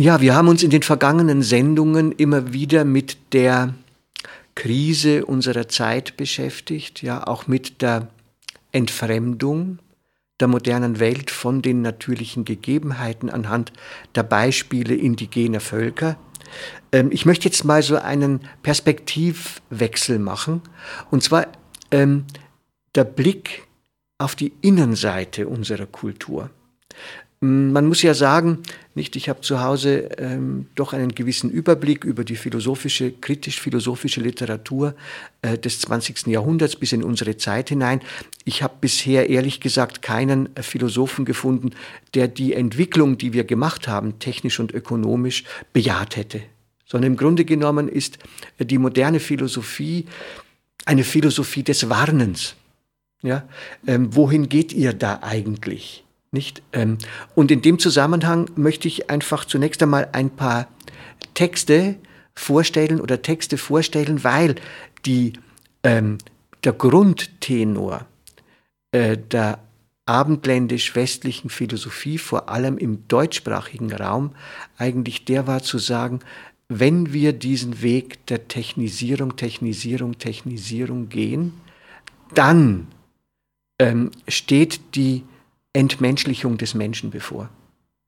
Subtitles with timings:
[0.00, 3.74] Ja, wir haben uns in den vergangenen Sendungen immer wieder mit der
[4.54, 8.08] Krise unserer Zeit beschäftigt, ja, auch mit der
[8.72, 9.78] Entfremdung
[10.40, 13.74] der modernen Welt von den natürlichen Gegebenheiten anhand
[14.14, 16.16] der Beispiele indigener Völker.
[16.92, 20.62] Ähm, ich möchte jetzt mal so einen Perspektivwechsel machen,
[21.10, 21.46] und zwar
[21.90, 22.24] ähm,
[22.94, 23.68] der Blick
[24.16, 26.48] auf die Innenseite unserer Kultur.
[27.42, 28.58] Man muss ja sagen,
[28.94, 34.94] nicht, ich habe zu Hause ähm, doch einen gewissen Überblick über die philosophische, kritisch-philosophische Literatur
[35.40, 36.26] äh, des 20.
[36.26, 38.02] Jahrhunderts bis in unsere Zeit hinein.
[38.44, 41.70] Ich habe bisher ehrlich gesagt keinen Philosophen gefunden,
[42.12, 46.42] der die Entwicklung, die wir gemacht haben, technisch und ökonomisch, bejaht hätte.
[46.84, 48.18] Sondern im Grunde genommen ist
[48.58, 50.04] äh, die moderne Philosophie
[50.84, 52.54] eine Philosophie des Warnens.
[53.22, 53.48] Ja?
[53.86, 56.04] Ähm, wohin geht ihr da eigentlich?
[56.32, 56.62] Nicht?
[56.72, 56.98] Ähm,
[57.34, 60.68] und in dem Zusammenhang möchte ich einfach zunächst einmal ein paar
[61.34, 61.96] Texte
[62.34, 64.54] vorstellen oder Texte vorstellen, weil
[65.04, 65.32] die,
[65.82, 66.18] ähm,
[66.62, 68.06] der Grundtenor
[68.92, 69.58] äh, der
[70.06, 74.34] abendländisch-westlichen Philosophie, vor allem im deutschsprachigen Raum,
[74.76, 76.20] eigentlich der war zu sagen,
[76.68, 81.52] wenn wir diesen Weg der Technisierung, Technisierung, Technisierung gehen,
[82.34, 82.88] dann
[83.80, 85.24] ähm, steht die
[85.72, 87.48] Entmenschlichung des Menschen bevor.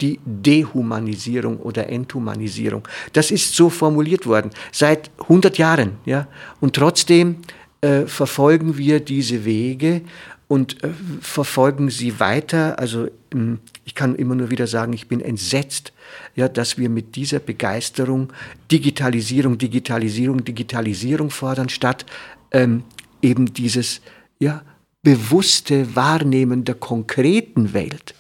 [0.00, 2.88] Die Dehumanisierung oder Enthumanisierung.
[3.12, 5.92] Das ist so formuliert worden seit 100 Jahren.
[6.04, 6.26] Ja?
[6.60, 7.36] Und trotzdem
[7.80, 10.02] äh, verfolgen wir diese Wege
[10.48, 10.90] und äh,
[11.20, 12.78] verfolgen sie weiter.
[12.78, 15.92] Also ähm, ich kann immer nur wieder sagen, ich bin entsetzt,
[16.34, 18.32] ja, dass wir mit dieser Begeisterung
[18.70, 22.06] Digitalisierung, Digitalisierung, Digitalisierung fordern, statt
[22.50, 22.82] ähm,
[23.22, 24.00] eben dieses
[24.38, 24.62] ja,
[25.02, 28.14] bewusste Wahrnehmen der konkreten Welt,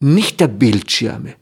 [0.00, 1.34] nicht der Bildschirme.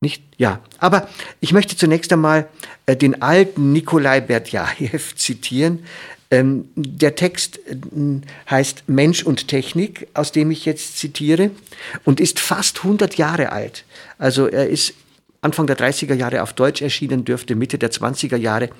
[0.00, 0.22] Nicht?
[0.38, 1.08] Ja, aber
[1.40, 2.48] ich möchte zunächst einmal
[2.86, 5.84] äh, den alten Nikolai Berdjajew zitieren.
[6.30, 7.76] Ähm, der Text äh,
[8.48, 11.50] heißt Mensch und Technik, aus dem ich jetzt zitiere,
[12.04, 13.84] und ist fast 100 Jahre alt.
[14.16, 14.94] Also er ist
[15.42, 18.70] Anfang der 30er Jahre auf Deutsch erschienen, dürfte Mitte der 20er Jahre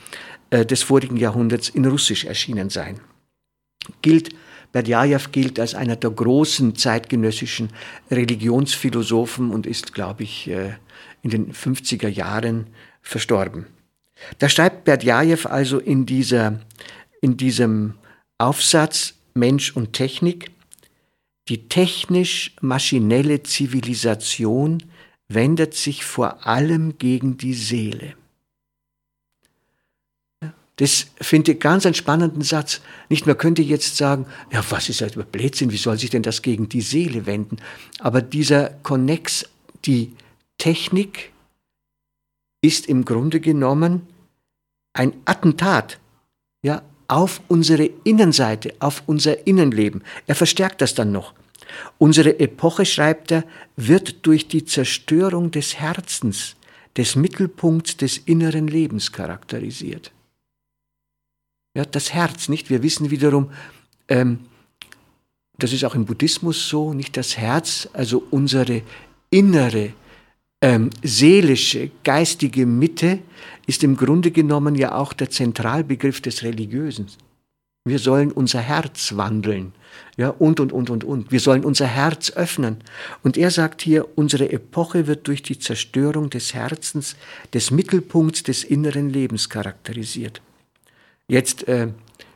[0.51, 3.01] äh, des vorigen Jahrhunderts in Russisch erschienen sein.
[4.01, 4.31] Gilt
[4.73, 7.71] Berdjajew gilt als einer der großen zeitgenössischen
[8.11, 10.75] Religionsphilosophen und ist, glaube ich, äh,
[11.23, 12.69] in den 50er Jahren
[13.03, 13.67] verstorben.
[14.39, 16.61] Da schreibt Berdjajew also in, dieser,
[17.21, 17.95] in diesem
[18.39, 20.51] Aufsatz Mensch und Technik,
[21.49, 24.83] die technisch-maschinelle Zivilisation
[25.29, 28.15] wendet sich vor allem gegen die Seele.
[30.81, 32.81] Das finde ich ganz einen spannenden Satz.
[33.11, 36.23] Nicht, man könnte jetzt sagen, ja, was ist das über Blödsinn, wie soll sich denn
[36.23, 37.59] das gegen die Seele wenden?
[37.99, 39.45] Aber dieser Konnex,
[39.85, 40.15] die
[40.57, 41.33] Technik
[42.63, 44.07] ist im Grunde genommen
[44.95, 45.99] ein Attentat,
[46.63, 50.03] ja, auf unsere Innenseite, auf unser Innenleben.
[50.27, 51.35] Er verstärkt das dann noch.
[51.99, 53.45] Unsere Epoche, schreibt er,
[53.77, 56.57] wird durch die Zerstörung des Herzens,
[56.97, 60.11] des Mittelpunkts des inneren Lebens charakterisiert.
[61.75, 62.69] Ja, das Herz, nicht?
[62.69, 63.51] Wir wissen wiederum,
[64.09, 64.41] ähm,
[65.59, 68.83] das ist auch im Buddhismus so, nicht das Herz, also unsere
[69.31, 69.93] innere,
[70.63, 73.21] ähm, seelische, geistige Mitte
[73.67, 77.07] ist im Grunde genommen ja auch der Zentralbegriff des Religiösen.
[77.85, 79.73] Wir sollen unser Herz wandeln,
[80.17, 81.33] ja, und, und, und, und, und.
[81.33, 82.79] Wir sollen unser Herz öffnen.
[83.23, 87.17] Und er sagt hier, unsere Epoche wird durch die Zerstörung des Herzens,
[87.55, 90.43] des Mittelpunkts des inneren Lebens charakterisiert.
[91.31, 91.87] Jetzt äh,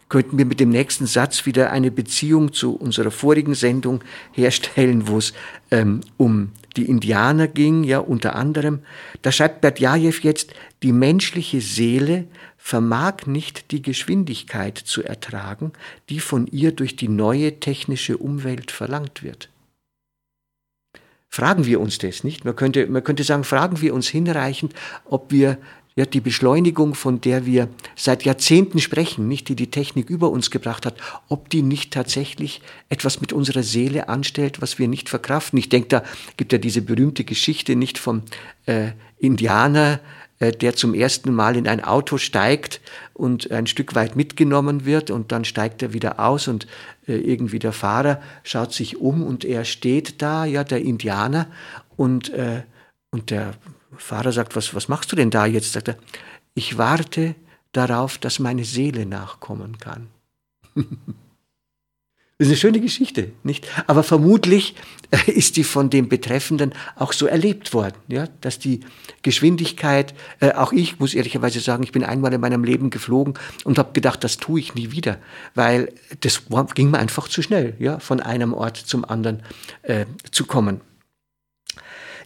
[0.09, 5.19] könnten wir mit dem nächsten Satz wieder eine Beziehung zu unserer vorigen Sendung herstellen, wo
[5.19, 5.33] es
[5.73, 8.85] ähm, um die Indianer ging, ja unter anderem.
[9.23, 10.55] Da schreibt Berdjajew jetzt,
[10.85, 15.73] die menschliche Seele vermag nicht die Geschwindigkeit zu ertragen,
[16.09, 19.49] die von ihr durch die neue technische Umwelt verlangt wird.
[21.29, 22.45] Fragen wir uns das nicht?
[22.45, 24.73] Man könnte, man könnte sagen, fragen wir uns hinreichend,
[25.05, 25.59] ob wir
[25.97, 30.51] ja, die Beschleunigung, von der wir seit Jahrzehnten sprechen, nicht die die Technik über uns
[30.51, 30.97] gebracht hat,
[31.29, 35.59] ob die nicht tatsächlich etwas mit unserer Seele anstellt, was wir nicht verkraften.
[35.59, 36.03] Ich denke, da
[36.37, 38.23] gibt ja diese berühmte Geschichte nicht vom
[38.67, 40.01] äh, Indianer,
[40.41, 42.81] äh, der zum ersten Mal in ein Auto steigt
[43.13, 46.67] und ein Stück weit mitgenommen wird und dann steigt er wieder aus und
[47.07, 51.47] äh, irgendwie der Fahrer schaut sich um und er steht da, ja, der Indianer
[51.97, 52.63] und, äh,
[53.13, 53.55] und der
[53.99, 55.73] Fahrer sagt, was, was machst du denn da jetzt?
[55.73, 55.97] Sagt er,
[56.55, 57.35] ich warte
[57.73, 60.09] darauf, dass meine Seele nachkommen kann.
[60.75, 60.85] Das
[62.39, 63.67] ist eine schöne Geschichte, nicht?
[63.87, 64.75] Aber vermutlich
[65.11, 68.81] äh, ist die von dem Betreffenden auch so erlebt worden, ja, dass die
[69.23, 73.79] Geschwindigkeit, äh, auch ich muss ehrlicherweise sagen, ich bin einmal in meinem Leben geflogen und
[73.79, 75.19] habe gedacht, das tue ich nie wieder,
[75.55, 76.43] weil das
[76.75, 79.43] ging mir einfach zu schnell, ja, von einem Ort zum anderen
[79.83, 80.81] äh, zu kommen.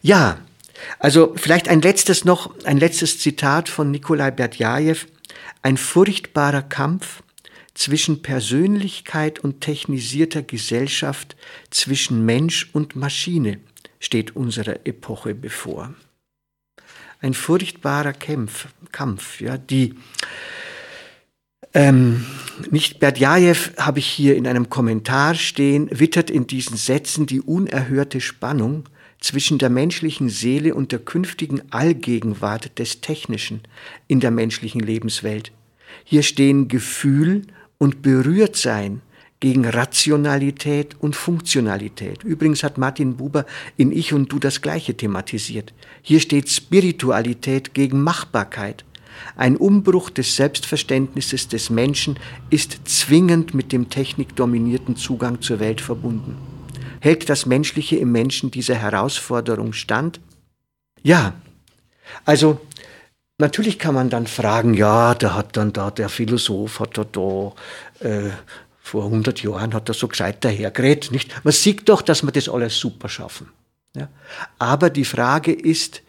[0.01, 0.39] Ja,
[0.99, 4.97] also vielleicht ein letztes noch, ein letztes Zitat von Nikolai Berdjajew.
[5.61, 7.21] Ein furchtbarer Kampf
[7.73, 11.37] zwischen Persönlichkeit und technisierter Gesellschaft,
[11.69, 13.59] zwischen Mensch und Maschine
[13.99, 15.93] steht unserer Epoche bevor.
[17.21, 19.95] Ein furchtbarer Kampf, Kampf ja, die
[21.73, 22.25] ähm,
[22.71, 28.21] nicht Berdjajew habe ich hier in einem Kommentar stehen, wittert in diesen Sätzen die unerhörte
[28.21, 28.89] Spannung
[29.19, 33.61] zwischen der menschlichen Seele und der künftigen Allgegenwart des Technischen
[34.07, 35.51] in der menschlichen Lebenswelt.
[36.03, 37.43] Hier stehen Gefühl
[37.77, 39.01] und Berührtsein
[39.39, 42.23] gegen Rationalität und Funktionalität.
[42.23, 43.45] Übrigens hat Martin Buber
[43.77, 45.73] in Ich und Du das Gleiche thematisiert.
[46.01, 48.83] Hier steht Spiritualität gegen Machbarkeit.
[49.35, 52.17] Ein Umbruch des Selbstverständnisses des Menschen
[52.49, 56.58] ist zwingend mit dem technikdominierten Zugang zur Welt verbunden.
[56.99, 60.19] Hält das Menschliche im Menschen dieser Herausforderung stand?
[61.01, 61.33] Ja,
[62.25, 62.59] also
[63.37, 67.53] natürlich kann man dann fragen, ja, der hat dann da, der Philosoph hat da, da
[67.99, 68.29] äh,
[68.81, 71.45] vor 100 Jahren hat er so gescheit dahergeredet, nicht?
[71.45, 73.49] Man sieht doch, dass wir das alles super schaffen.
[73.95, 74.09] Ja?
[74.57, 76.01] Aber die Frage ist,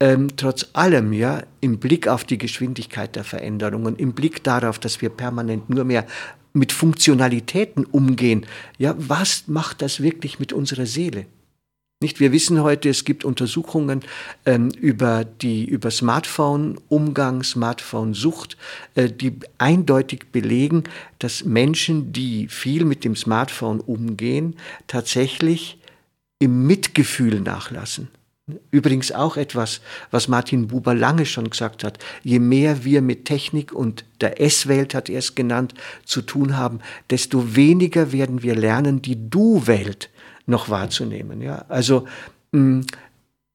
[0.00, 5.00] ähm, trotz allem, ja, im Blick auf die Geschwindigkeit der Veränderungen, im Blick darauf, dass
[5.00, 6.06] wir permanent nur mehr
[6.56, 8.46] mit Funktionalitäten umgehen.
[8.78, 11.26] Ja, was macht das wirklich mit unserer Seele?
[12.02, 14.02] Nicht, wir wissen heute, es gibt Untersuchungen
[14.44, 18.58] ähm, über die über Smartphone-Umgang, Smartphone-Sucht,
[18.96, 20.84] äh, die eindeutig belegen,
[21.18, 24.56] dass Menschen, die viel mit dem Smartphone umgehen,
[24.88, 25.78] tatsächlich
[26.38, 28.08] im Mitgefühl nachlassen.
[28.70, 29.80] Übrigens auch etwas,
[30.12, 31.98] was Martin Buber lange schon gesagt hat.
[32.22, 36.78] Je mehr wir mit Technik und der S-Welt, hat er es genannt, zu tun haben,
[37.10, 40.10] desto weniger werden wir lernen, die Du-Welt
[40.46, 41.42] noch wahrzunehmen.
[41.42, 41.64] Ja?
[41.68, 42.06] Also
[42.52, 42.82] mm,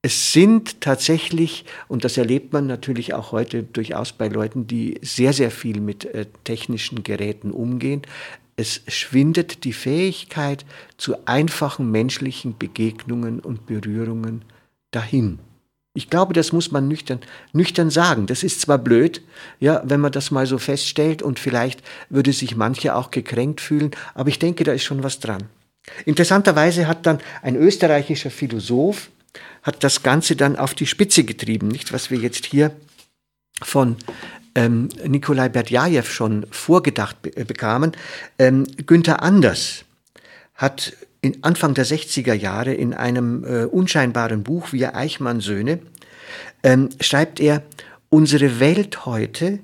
[0.01, 5.31] es sind tatsächlich, und das erlebt man natürlich auch heute durchaus bei Leuten, die sehr,
[5.31, 8.01] sehr viel mit äh, technischen Geräten umgehen,
[8.57, 10.65] es schwindet die Fähigkeit
[10.97, 14.43] zu einfachen menschlichen Begegnungen und Berührungen
[14.91, 15.39] dahin.
[15.93, 17.19] Ich glaube, das muss man nüchtern,
[17.51, 18.25] nüchtern sagen.
[18.25, 19.21] Das ist zwar blöd,
[19.59, 23.91] ja, wenn man das mal so feststellt und vielleicht würde sich manche auch gekränkt fühlen,
[24.13, 25.49] aber ich denke, da ist schon was dran.
[26.05, 29.09] Interessanterweise hat dann ein österreichischer Philosoph
[29.63, 32.71] hat das Ganze dann auf die Spitze getrieben, nicht was wir jetzt hier
[33.61, 33.97] von
[34.55, 37.91] ähm, Nikolai Berdjajew schon vorgedacht be bekamen.
[38.39, 39.85] Ähm, Günther Anders
[40.55, 45.79] hat in Anfang der 60er Jahre in einem äh, unscheinbaren Buch Wir Eichmann-Söhne
[46.63, 47.63] ähm, schreibt er,
[48.09, 49.59] unsere Welt heute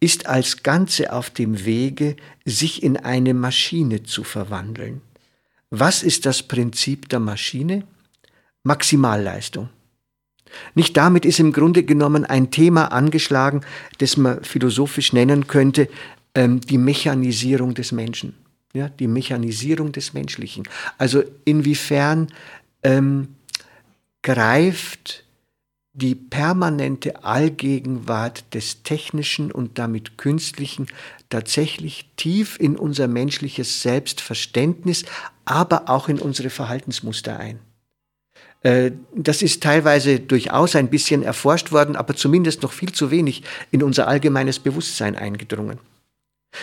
[0.00, 5.00] ist als Ganze auf dem Wege, sich in eine Maschine zu verwandeln.
[5.70, 7.84] Was ist das Prinzip der Maschine?
[8.62, 9.70] Maximalleistung.
[10.74, 13.62] Nicht damit ist im Grunde genommen ein Thema angeschlagen,
[13.98, 15.88] das man philosophisch nennen könnte,
[16.34, 18.34] ähm, die Mechanisierung des Menschen
[18.72, 20.64] ja, die Mechanisierung des Menschlichen.
[20.98, 22.28] Also inwiefern
[22.82, 23.28] ähm,
[24.22, 25.24] greift
[25.94, 30.86] die permanente Allgegenwart des Technischen und damit Künstlichen
[31.28, 35.04] tatsächlich tief in unser menschliches Selbstverständnis,
[35.44, 37.58] aber auch in unsere Verhaltensmuster ein.
[38.62, 43.42] Äh, das ist teilweise durchaus ein bisschen erforscht worden, aber zumindest noch viel zu wenig
[43.72, 45.80] in unser allgemeines Bewusstsein eingedrungen.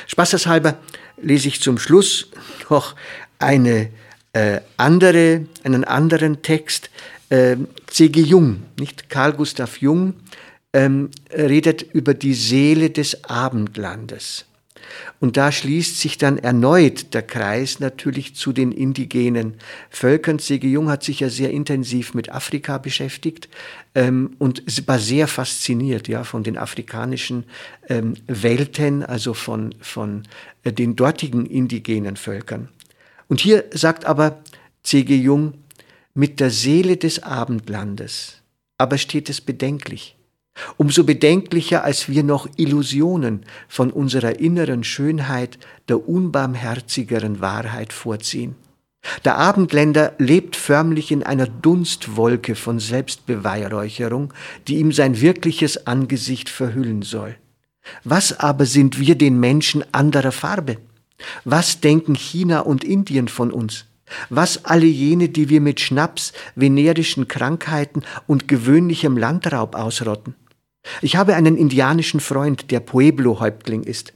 [0.07, 0.77] Spaßeshalber
[1.21, 2.29] lese ich zum Schluss
[2.69, 2.95] noch
[3.39, 3.89] eine
[4.33, 6.89] äh, andere, einen anderen Text.
[7.29, 8.21] Äh, C.G.
[8.21, 10.13] Jung, nicht Karl Gustav Jung,
[10.73, 14.45] ähm, redet über die Seele des Abendlandes.
[15.19, 19.55] Und da schließt sich dann erneut der Kreis natürlich zu den indigenen
[19.89, 20.39] Völkern.
[20.39, 20.67] C.G.
[20.67, 23.49] Jung hat sich ja sehr intensiv mit Afrika beschäftigt
[23.93, 27.45] ähm, und war sehr fasziniert ja, von den afrikanischen
[27.89, 30.23] ähm, Welten, also von, von
[30.63, 32.69] äh, den dortigen indigenen Völkern.
[33.27, 34.43] Und hier sagt aber
[34.83, 35.15] C.G.
[35.15, 35.53] Jung,
[36.13, 38.41] mit der Seele des Abendlandes
[38.77, 40.15] aber steht es bedenklich.
[40.77, 45.57] Umso bedenklicher, als wir noch Illusionen von unserer inneren Schönheit,
[45.89, 48.55] der unbarmherzigeren Wahrheit vorziehen.
[49.23, 54.33] Der Abendländer lebt förmlich in einer Dunstwolke von Selbstbeweihräucherung,
[54.67, 57.35] die ihm sein wirkliches Angesicht verhüllen soll.
[58.03, 60.77] Was aber sind wir den Menschen anderer Farbe?
[61.43, 63.85] Was denken China und Indien von uns?
[64.29, 70.35] Was alle jene, die wir mit Schnaps, venerischen Krankheiten und gewöhnlichem Landraub ausrotten?
[71.01, 74.13] Ich habe einen indianischen Freund, der Pueblo-Häuptling ist.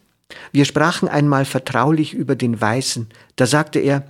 [0.51, 3.07] Wir sprachen einmal vertraulich über den Weißen.
[3.35, 4.07] Da sagte er,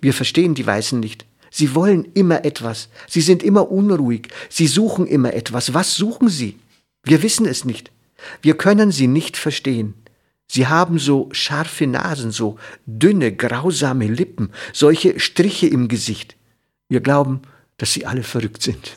[0.00, 1.26] wir verstehen die Weißen nicht.
[1.50, 2.88] Sie wollen immer etwas.
[3.08, 4.28] Sie sind immer unruhig.
[4.48, 5.72] Sie suchen immer etwas.
[5.72, 6.58] Was suchen sie?
[7.02, 7.90] Wir wissen es nicht.
[8.42, 9.94] Wir können sie nicht verstehen.
[10.48, 16.36] Sie haben so scharfe Nasen, so dünne, grausame Lippen, solche Striche im Gesicht.
[16.88, 17.42] Wir glauben,
[17.78, 18.96] dass sie alle verrückt sind.